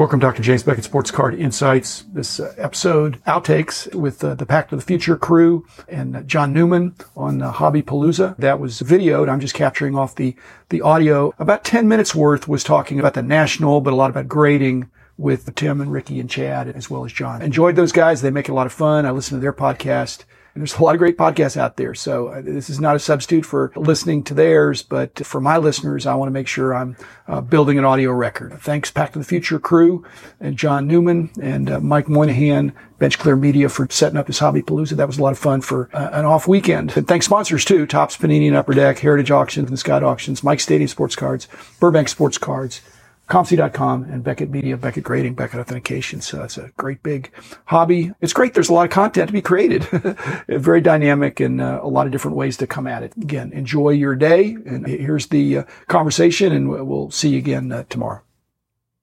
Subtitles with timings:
[0.00, 0.42] Welcome, Dr.
[0.42, 2.06] James Beckett, Sports Card Insights.
[2.10, 6.54] This uh, episode, outtakes with uh, the Pack of the Future crew and uh, John
[6.54, 8.34] Newman on uh, Hobby Palooza.
[8.38, 9.28] That was videoed.
[9.28, 10.34] I'm just capturing off the,
[10.70, 11.34] the audio.
[11.38, 14.90] About 10 minutes worth was talking about the national, but a lot about grading
[15.20, 17.42] with Tim and Ricky and Chad, as well as John.
[17.42, 18.22] Enjoyed those guys.
[18.22, 19.04] They make a lot of fun.
[19.04, 20.24] I listen to their podcast.
[20.52, 21.94] And there's a lot of great podcasts out there.
[21.94, 26.06] So uh, this is not a substitute for listening to theirs, but for my listeners,
[26.06, 26.96] I want to make sure I'm
[27.28, 28.58] uh, building an audio record.
[28.60, 30.04] Thanks Pack to the Future crew
[30.40, 34.62] and John Newman and uh, Mike Moynihan, Bench Clear Media for setting up this Hobby
[34.62, 34.96] Palooza.
[34.96, 36.96] That was a lot of fun for uh, an off weekend.
[36.96, 40.60] And thanks sponsors too, Topps Panini and Upper Deck, Heritage Auctions and Scott Auctions, Mike
[40.60, 41.46] Stadium Sports Cards,
[41.78, 42.80] Burbank Sports Cards,
[43.30, 46.20] COMC.com and Beckett Media, Beckett Grading, Beckett Authentication.
[46.20, 47.32] So that's a great big
[47.66, 48.10] hobby.
[48.20, 48.54] It's great.
[48.54, 49.84] There's a lot of content to be created.
[50.48, 53.16] Very dynamic and uh, a lot of different ways to come at it.
[53.16, 54.56] Again, enjoy your day.
[54.66, 58.20] And here's the uh, conversation and we'll see you again uh, tomorrow.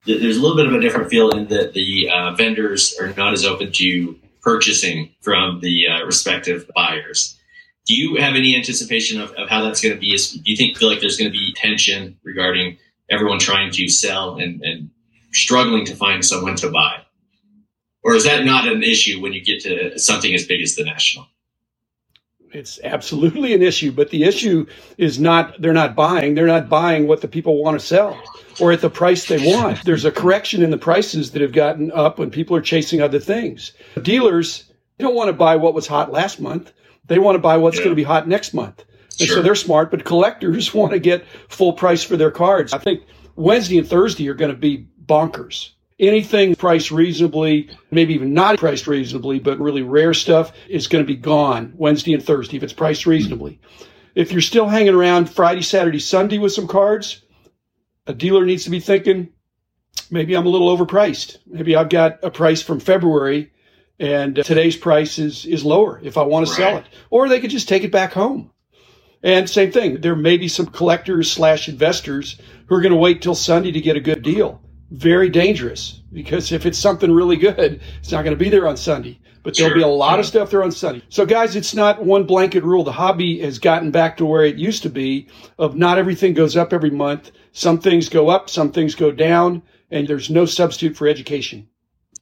[0.05, 3.33] There's a little bit of a different feel in that the uh, vendors are not
[3.33, 7.37] as open to purchasing from the uh, respective buyers.
[7.85, 10.15] Do you have any anticipation of, of how that's going to be?
[10.15, 12.77] Do you think feel like there's going to be tension regarding
[13.09, 14.89] everyone trying to sell and, and
[15.31, 17.01] struggling to find someone to buy?
[18.03, 20.83] Or is that not an issue when you get to something as big as the
[20.83, 21.27] national?
[22.53, 24.65] It's absolutely an issue, but the issue
[24.97, 26.33] is not they're not buying.
[26.33, 28.21] They're not buying what the people want to sell
[28.59, 29.83] or at the price they want.
[29.83, 33.19] There's a correction in the prices that have gotten up when people are chasing other
[33.19, 33.73] things.
[34.01, 36.71] Dealers don't want to buy what was hot last month.
[37.05, 37.83] They want to buy what's yeah.
[37.83, 38.83] going to be hot next month.
[39.19, 39.37] And sure.
[39.37, 42.73] so they're smart, but collectors want to get full price for their cards.
[42.73, 43.03] I think
[43.35, 45.71] Wednesday and Thursday are going to be bonkers.
[45.99, 51.07] Anything priced reasonably, maybe even not priced reasonably, but really rare stuff is going to
[51.07, 53.59] be gone Wednesday and Thursday if it's priced reasonably.
[54.13, 57.23] If you're still hanging around Friday, Saturday, Sunday with some cards,
[58.05, 59.29] a dealer needs to be thinking,
[60.11, 61.37] maybe I'm a little overpriced.
[61.47, 63.51] Maybe I've got a price from February
[63.99, 66.85] and today's price is, is lower if I want to sell it.
[67.09, 68.51] Or they could just take it back home.
[69.23, 73.21] And same thing, there may be some collectors slash investors who are going to wait
[73.21, 74.61] till Sunday to get a good deal.
[74.91, 78.77] Very dangerous because if it's something really good, it's not going to be there on
[78.77, 79.19] Sunday.
[79.43, 79.77] But there'll sure.
[79.77, 80.19] be a lot yeah.
[80.19, 81.03] of stuff there on Sunday.
[81.09, 82.83] So guys, it's not one blanket rule.
[82.83, 85.27] The hobby has gotten back to where it used to be
[85.57, 87.31] of not everything goes up every month.
[87.53, 91.67] Some things go up, some things go down, and there's no substitute for education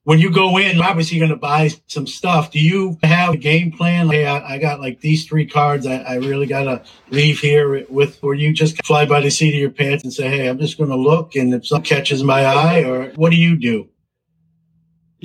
[0.05, 2.51] when you go in, obviously you're going to buy some stuff.
[2.51, 4.07] Do you have a game plan?
[4.07, 5.85] Hey, I, I got like these three cards.
[5.85, 9.55] I, I really got to leave here with, or you just fly by the seat
[9.55, 11.35] of your pants and say, Hey, I'm just going to look.
[11.35, 13.89] And if something catches my eye or what do you do?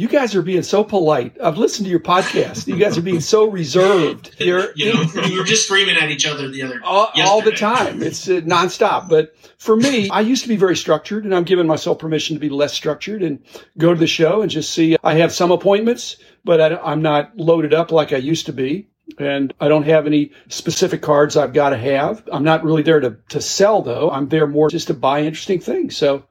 [0.00, 1.36] You guys are being so polite.
[1.44, 2.66] I've listened to your podcast.
[2.66, 4.34] You guys are being so reserved.
[4.40, 7.52] You're, you know, we were just screaming at each other the other all, all the
[7.52, 8.02] time.
[8.02, 9.10] It's uh, nonstop.
[9.10, 12.40] But for me, I used to be very structured, and I'm giving myself permission to
[12.40, 13.44] be less structured and
[13.76, 14.96] go to the show and just see.
[15.04, 16.16] I have some appointments,
[16.46, 20.06] but I, I'm not loaded up like I used to be and I don't have
[20.06, 22.26] any specific cards I've got to have.
[22.32, 24.10] I'm not really there to, to sell though.
[24.10, 25.94] I'm there more just to buy interesting things.
[25.94, 26.24] So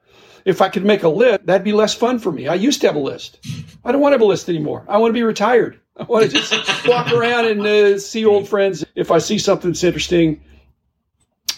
[0.44, 2.48] if I could make a list, that'd be less fun for me.
[2.48, 3.38] I used to have a list.
[3.84, 4.84] I don't want to have a list anymore.
[4.88, 5.80] I want to be retired.
[5.96, 8.84] I want to just walk around and uh, see old friends.
[8.94, 10.42] If I see something that's interesting,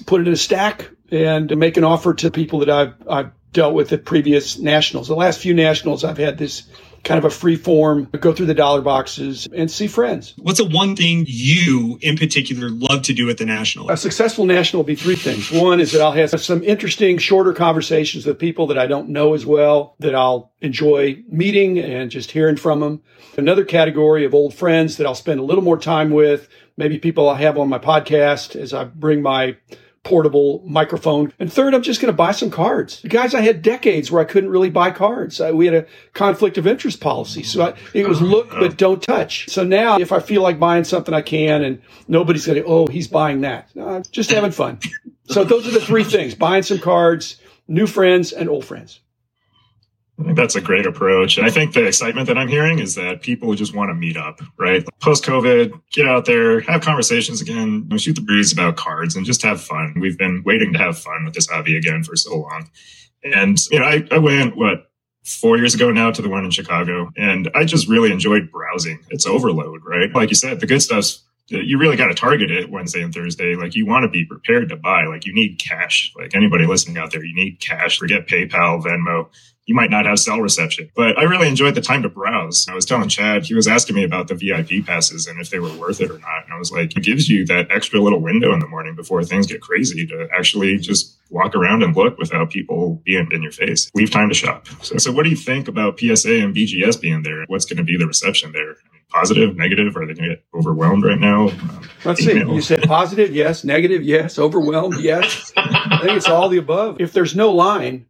[0.06, 3.74] put it in a stack and make an offer to people that I've, I've dealt
[3.74, 5.08] with at previous nationals.
[5.08, 6.64] The last few nationals, I've had this
[7.04, 10.34] kind of a free form, go through the dollar boxes and see friends.
[10.38, 13.90] What's the one thing you in particular love to do at the national?
[13.90, 15.50] A successful national will be three things.
[15.50, 19.34] One is that I'll have some interesting, shorter conversations with people that I don't know
[19.34, 23.02] as well, that I'll enjoy meeting and just hearing from them.
[23.36, 27.28] Another category of old friends that I'll spend a little more time with, maybe people
[27.28, 29.56] I have on my podcast as I bring my
[30.04, 31.32] portable microphone.
[31.38, 33.00] And third, I'm just going to buy some cards.
[33.08, 35.40] Guys, I had decades where I couldn't really buy cards.
[35.40, 37.42] I, we had a conflict of interest policy.
[37.42, 39.48] So I, it was look, but don't touch.
[39.48, 42.86] So now if I feel like buying something, I can, and nobody's going to, oh,
[42.86, 43.68] he's buying that.
[43.76, 44.80] No, just having fun.
[45.26, 49.00] So those are the three things, buying some cards, new friends and old friends.
[50.20, 51.38] I think that's a great approach.
[51.38, 54.16] And I think the excitement that I'm hearing is that people just want to meet
[54.16, 54.84] up, right?
[55.00, 59.42] Post COVID, get out there, have conversations again, shoot the breeze about cards and just
[59.42, 59.94] have fun.
[59.98, 62.70] We've been waiting to have fun with this hobby again for so long.
[63.24, 64.90] And, you know, I, I went, what,
[65.24, 68.98] four years ago now to the one in Chicago and I just really enjoyed browsing.
[69.10, 70.12] It's overload, right?
[70.12, 73.12] Like you said, the good stuff's uh, you really got to target it Wednesday and
[73.12, 73.56] Thursday.
[73.56, 75.04] Like you want to be prepared to buy.
[75.04, 76.12] Like you need cash.
[76.16, 77.98] Like anybody listening out there, you need cash.
[77.98, 79.28] Forget PayPal, Venmo
[79.72, 80.90] you might not have cell reception.
[80.94, 82.68] But I really enjoyed the time to browse.
[82.68, 85.58] I was telling Chad, he was asking me about the VIP passes and if they
[85.58, 86.44] were worth it or not.
[86.44, 89.24] And I was like, it gives you that extra little window in the morning before
[89.24, 93.50] things get crazy to actually just walk around and look without people being in your
[93.50, 93.90] face.
[93.94, 94.68] Leave time to shop.
[94.82, 97.44] So, so what do you think about PSA and BGS being there?
[97.46, 98.76] What's going to be the reception there?
[99.08, 99.96] Positive, negative?
[99.96, 101.48] Are they going to get overwhelmed right now?
[101.48, 102.34] Um, Let's see.
[102.38, 103.64] You said positive, yes.
[103.64, 104.38] Negative, yes.
[104.38, 105.50] Overwhelmed, yes.
[105.56, 107.00] I think it's all the above.
[107.00, 108.06] If there's no line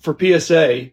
[0.00, 0.90] for PSA,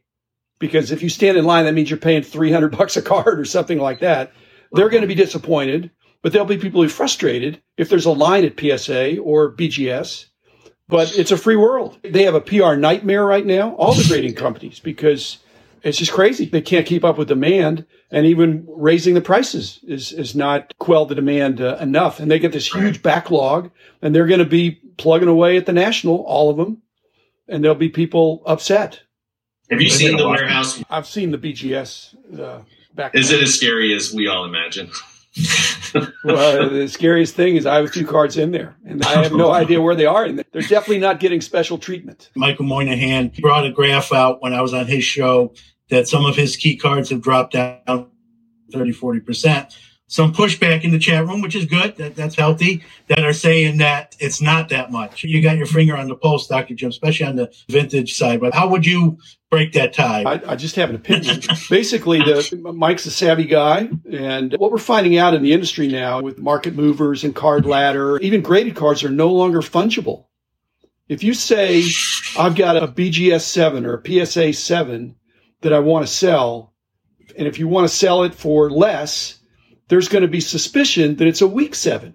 [0.59, 3.45] because if you stand in line, that means you're paying 300 bucks a card or
[3.45, 4.31] something like that.
[4.71, 8.11] They're going to be disappointed, but there'll be people who are frustrated if there's a
[8.11, 10.27] line at PSA or BGS.
[10.87, 11.97] But it's a free world.
[12.03, 15.37] They have a PR nightmare right now, all the grading companies, because
[15.83, 16.45] it's just crazy.
[16.45, 21.05] They can't keep up with demand, and even raising the prices is is not quell
[21.05, 22.19] the demand uh, enough.
[22.19, 23.71] And they get this huge backlog,
[24.01, 26.81] and they're going to be plugging away at the national, all of them,
[27.51, 29.01] and there'll be people upset.
[29.69, 30.83] Have you seen the warehouse?
[30.89, 32.61] I've seen the BGS uh,
[32.95, 33.15] back.
[33.15, 34.89] Is it as scary as we all imagine?
[36.25, 39.51] well, the scariest thing is I have two cards in there, and I have no
[39.51, 40.25] idea where they are.
[40.25, 42.29] And they're definitely not getting special treatment.
[42.35, 45.53] Michael Moynihan brought a graph out when I was on his show
[45.89, 48.09] that some of his key cards have dropped down
[48.73, 49.73] 30, 40%
[50.11, 51.95] some pushback in the chat room, which is good.
[51.95, 52.83] That, that's healthy.
[53.07, 55.23] That are saying that it's not that much.
[55.23, 56.75] You got your finger on the pulse, Dr.
[56.75, 58.41] Jim, especially on the vintage side.
[58.41, 59.19] But how would you
[59.49, 60.23] break that tie?
[60.23, 61.39] I, I just have an opinion.
[61.69, 66.21] Basically, the, Mike's a savvy guy, and what we're finding out in the industry now
[66.21, 70.25] with market movers and card ladder, even graded cards are no longer fungible.
[71.07, 71.85] If you say
[72.37, 75.15] I've got a BGS seven or a PSA seven
[75.61, 76.73] that I want to sell,
[77.37, 79.37] and if you want to sell it for less
[79.91, 82.13] there's going to be suspicion that it's a weak seven.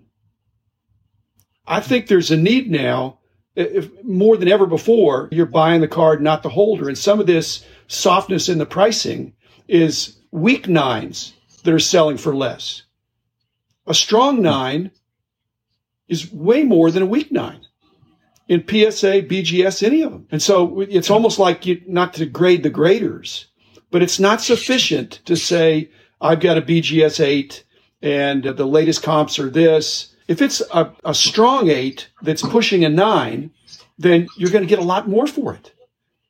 [1.67, 3.19] I think there's a need now,
[3.55, 6.89] if more than ever before, you're buying the card, not the holder.
[6.89, 9.35] And some of this softness in the pricing
[9.69, 11.35] is weak nines
[11.65, 12.85] that are selling for less.
[13.87, 14.91] A strong nine
[16.09, 17.61] is way more than a weak nine
[18.49, 20.27] in PSA, BGS, any of them.
[20.31, 23.49] And so it's almost like you, not to grade the graders,
[23.91, 25.91] but it's not sufficient to say,
[26.23, 27.65] I've got a BGS 8
[28.07, 30.15] and the latest comps are this.
[30.29, 33.51] If it's a, a strong eight that's pushing a nine,
[33.99, 35.73] then you're going to get a lot more for it.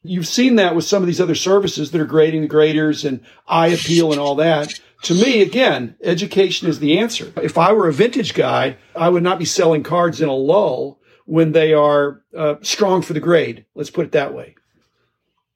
[0.02, 3.20] You've seen that with some of these other services that are grading the graders and
[3.46, 4.80] eye appeal and all that.
[5.02, 7.30] To me, again, education is the answer.
[7.42, 10.98] If I were a vintage guy, I would not be selling cards in a lull
[11.26, 13.66] when they are uh, strong for the grade.
[13.74, 14.54] Let's put it that way.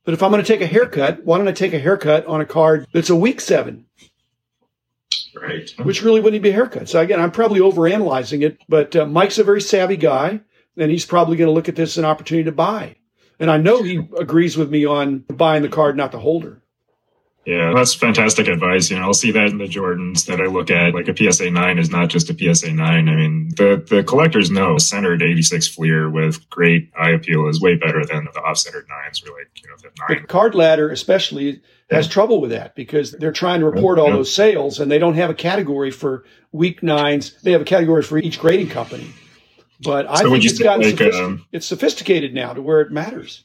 [0.04, 2.42] But if I'm going to take a haircut, why don't I take a haircut on
[2.42, 3.86] a card that's a weak seven?
[5.34, 5.70] Right.
[5.82, 6.88] Which really wouldn't be a haircut.
[6.88, 10.40] So again, I'm probably overanalyzing it, but uh, Mike's a very savvy guy,
[10.76, 12.96] and he's probably going to look at this as an opportunity to buy.
[13.38, 16.62] And I know he agrees with me on buying the card, not the holder.
[17.46, 18.90] Yeah, that's fantastic advice.
[18.90, 20.92] You know, I'll see that in the Jordans that I look at.
[20.92, 23.08] Like a PSA 9 is not just a PSA 9.
[23.08, 27.76] I mean, the, the collectors know centered 86 Fleer with great eye appeal is way
[27.76, 30.20] better than the off-centered 9s or like, you know, the 9.
[30.20, 32.12] But card ladder, especially, has yeah.
[32.12, 34.16] trouble with that because they're trying to report all yeah.
[34.16, 37.40] those sales and they don't have a category for weak nines.
[37.42, 39.10] They have a category for each grading company.
[39.82, 42.92] But I so think it's gotten like, sophistic- um, it's sophisticated now to where it
[42.92, 43.44] matters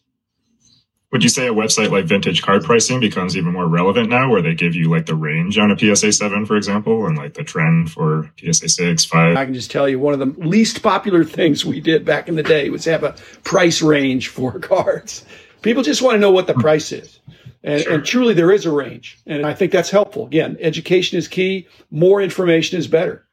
[1.15, 4.41] would you say a website like vintage card pricing becomes even more relevant now where
[4.41, 7.44] they give you like the range on a psa 7 for example and like the
[7.44, 11.24] trend for psa 6 5 i can just tell you one of the least popular
[11.24, 15.24] things we did back in the day was have a price range for cards.
[15.62, 17.22] People just want to know what the price is.
[17.63, 17.93] And, sure.
[17.93, 20.25] and truly there is a range and i think that's helpful.
[20.25, 23.25] Again education is key more information is better.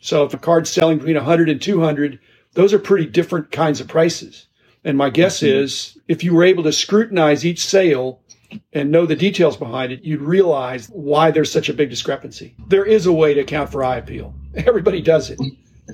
[0.00, 2.18] So if a card's selling between 100 and 200
[2.54, 4.46] those are pretty different kinds of prices
[4.86, 8.20] and my guess is if you were able to scrutinize each sale
[8.72, 12.54] and know the details behind it, you'd realize why there's such a big discrepancy.
[12.68, 14.32] There is a way to account for eye appeal.
[14.54, 15.40] Everybody does it.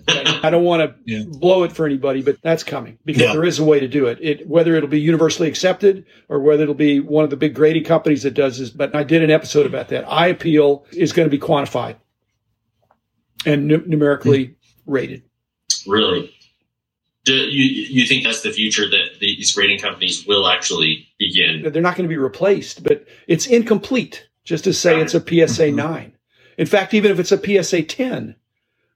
[0.08, 1.24] I don't want to yeah.
[1.26, 3.32] blow it for anybody, but that's coming because yeah.
[3.32, 4.18] there is a way to do it.
[4.20, 7.84] It whether it'll be universally accepted or whether it'll be one of the big grading
[7.84, 8.68] companies that does this.
[8.68, 10.04] But I did an episode about that.
[10.10, 11.96] Eye appeal is going to be quantified
[13.46, 14.92] and numerically mm-hmm.
[14.92, 15.22] rated.
[15.86, 16.34] Really?
[17.24, 21.62] Do you you think that's the future that these grading companies will actually begin?
[21.62, 25.66] They're not going to be replaced, but it's incomplete just to say it's a PSA
[25.68, 25.76] mm-hmm.
[25.76, 26.12] nine.
[26.58, 28.36] In fact, even if it's a PSA ten,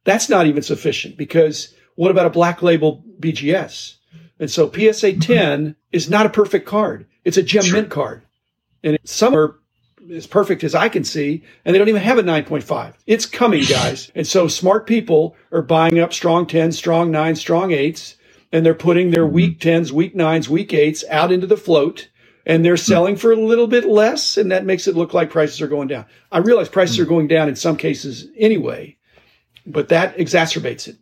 [0.04, 3.96] that's not even sufficient because what about a black label BGS?
[4.38, 5.20] And so PSA mm-hmm.
[5.20, 7.06] 10 is not a perfect card.
[7.24, 7.74] It's a gem sure.
[7.74, 8.22] mint card.
[8.82, 9.58] And some are
[10.14, 12.94] as perfect as I can see, and they don't even have a 9.5.
[13.06, 14.10] It's coming, guys.
[14.14, 18.16] And so smart people are buying up strong 10s, strong 9s, strong 8s,
[18.52, 19.82] and they're putting their weak mm-hmm.
[19.82, 22.08] 10s, weak 9s, weak 8s out into the float,
[22.44, 22.92] and they're mm-hmm.
[22.92, 25.88] selling for a little bit less, and that makes it look like prices are going
[25.88, 26.06] down.
[26.30, 27.10] I realize prices are mm-hmm.
[27.10, 28.96] going down in some cases anyway,
[29.66, 30.96] but that exacerbates it.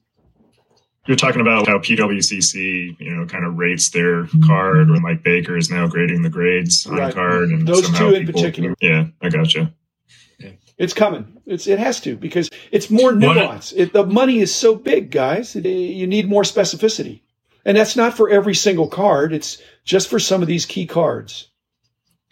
[1.06, 4.46] You're talking about how PWCC, you know, kind of rates their mm-hmm.
[4.46, 7.14] card, or Mike Baker is now grading the grades on Right.
[7.14, 8.74] card, and Those two in people- particular.
[8.80, 9.74] Yeah, I gotcha.
[10.76, 11.40] It's coming.
[11.46, 13.70] It's it has to because it's more nuance.
[13.72, 15.54] It, the money is so big, guys.
[15.54, 17.20] It- you need more specificity,
[17.64, 19.32] and that's not for every single card.
[19.32, 21.48] It's just for some of these key cards.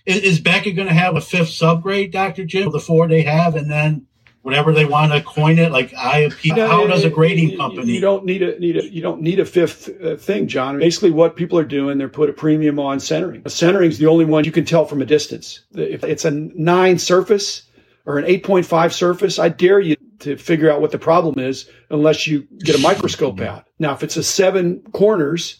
[0.07, 2.45] Is, is Beckett going to have a fifth subgrade, Dr.
[2.45, 2.73] Jim?
[2.73, 4.07] The four they have, and then
[4.43, 6.57] whatever they want to coin it, like IAP.
[6.57, 7.93] No, how does a grading you- company?
[7.93, 10.79] You don't need a need a you don't need a fifth uh, thing, John.
[10.79, 13.43] Basically, what people are doing, they're put a premium on centering.
[13.49, 15.61] Centering is the only one you can tell from a distance.
[15.75, 17.63] If it's a nine surface
[18.05, 21.39] or an eight point five surface, I dare you to figure out what the problem
[21.39, 23.67] is, unless you get a microscope out.
[23.79, 25.59] Now, if it's a seven corners.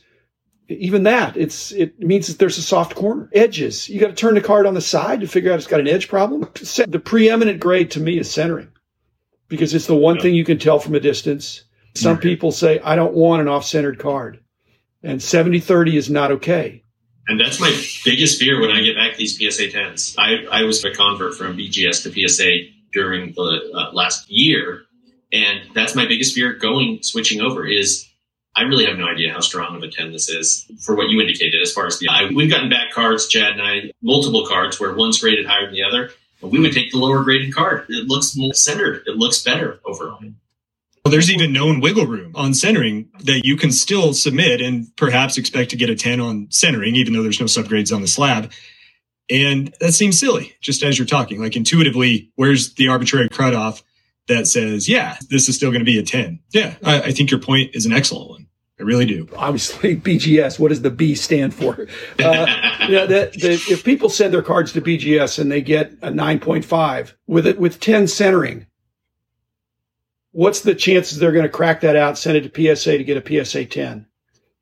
[0.79, 3.31] Even that, it's it means that there's a soft corner.
[3.35, 5.81] Edges, you got to turn the card on the side to figure out it's got
[5.81, 6.49] an edge problem.
[6.53, 8.73] The preeminent grade to me is centering
[9.49, 11.65] because it's the one thing you can tell from a distance.
[11.95, 14.43] Some people say, I don't want an off centered card.
[15.03, 16.83] And 70 30 is not okay.
[17.29, 17.71] And that's my
[18.05, 20.17] biggest fear when I get back these PSA 10s.
[20.19, 22.51] I, I was a convert from BGS to PSA
[22.93, 24.83] during the uh, last year.
[25.33, 28.09] And that's my biggest fear going, switching over is
[28.55, 31.21] I really have no idea how strong of a 10 this is for what you
[31.21, 34.79] indicated as far as the, I, we've gotten back cards, Chad and I, multiple cards
[34.79, 36.11] where one's rated higher than the other.
[36.43, 37.87] We would take the lower graded card.
[37.89, 39.05] It looks more centered.
[39.07, 40.19] It looks better overall.
[41.05, 45.39] Well, there's even known wiggle room on centering that you can still submit and perhaps
[45.39, 48.53] expect to get a 10 on centering, even though there's no subgrades on the slab.
[49.31, 51.41] And that seems silly, just as you're talking.
[51.41, 53.83] Like intuitively, where's the arbitrary cutoff
[54.29, 56.41] that says, yeah, this is still going to be a 10?
[56.51, 58.47] Yeah, I, I think your point is an excellent one.
[58.79, 59.29] I really do.
[59.37, 61.87] Obviously, BGS, what does the B stand for?
[62.19, 62.47] Uh,
[62.89, 67.13] know, that, that if people send their cards to BGS and they get a 9.5
[67.27, 68.67] with it with 10 centering,
[70.33, 73.17] what's the chances they're going to crack that out, send it to PSA to get
[73.17, 74.07] a PSA 10?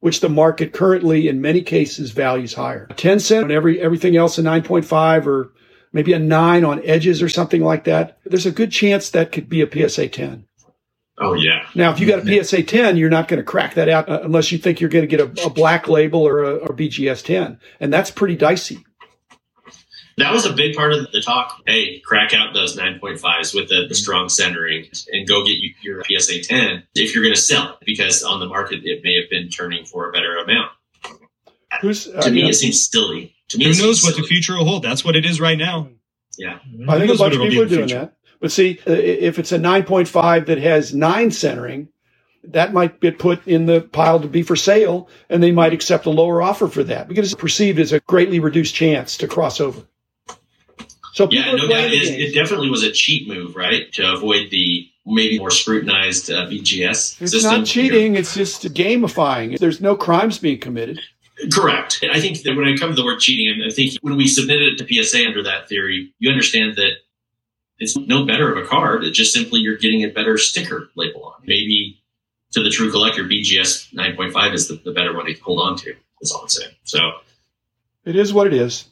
[0.00, 2.86] Which the market currently, in many cases, values higher.
[2.96, 5.52] 10 cent on every everything else, a 9.5 or
[5.92, 8.18] maybe a 9 on edges or something like that.
[8.24, 10.46] There's a good chance that could be a PSA 10.
[11.18, 11.66] Oh, yeah.
[11.74, 14.20] Now, if you got a PSA 10, you're not going to crack that out uh,
[14.22, 17.24] unless you think you're going to get a, a black label or a or BGS
[17.24, 17.60] 10.
[17.78, 18.84] And that's pretty dicey.
[20.16, 21.62] That was a big part of the talk.
[21.66, 26.04] Hey, crack out those 9.5s with the, the strong centering and go get you, your
[26.04, 29.30] PSA 10 if you're going to sell it because on the market it may have
[29.30, 30.72] been turning for a better amount.
[31.80, 33.34] Who's, uh, To me, it seems silly.
[33.50, 34.82] To Who knows what the future will hold?
[34.82, 35.88] That's what it is right now.
[36.38, 36.58] Yeah.
[36.88, 38.14] I think a bunch of people are doing that.
[38.40, 41.88] But see, uh, if it's a 9.5 that has nine centering,
[42.44, 46.06] that might get put in the pile to be for sale, and they might accept
[46.06, 49.60] a lower offer for that because it's perceived as a greatly reduced chance to cross
[49.60, 49.82] over.
[51.12, 51.90] So people Yeah, no playing doubt.
[51.90, 53.92] the It, is- it definitely was a cheat move, right?
[53.94, 57.42] To avoid the maybe more scrutinized uh, BGS It's system.
[57.58, 59.58] not cheating; it's just gamifying.
[59.58, 61.00] There's no crimes being committed.
[61.52, 62.04] Correct.
[62.12, 64.74] I think that when I come to the word cheating, I think when we submitted
[64.74, 66.92] it to PSA under that theory, you understand that
[67.78, 69.04] it's no better of a card.
[69.04, 71.42] It's just simply you're getting a better sticker label on.
[71.46, 72.02] Maybe
[72.52, 75.94] to the true collector, BGS 9.5 is the, the better one to hold on to.
[76.20, 76.72] That's all I'm saying.
[76.84, 76.98] So
[78.04, 78.84] It is what it is.